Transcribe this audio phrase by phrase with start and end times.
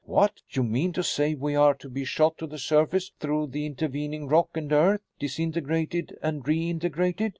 [0.05, 0.41] "What?
[0.49, 4.27] You mean to say we are to be shot to the surface through the intervening
[4.27, 5.01] rock and earth?
[5.19, 7.29] Disintegrated and reintegrated?